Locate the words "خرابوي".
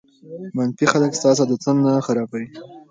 2.05-2.45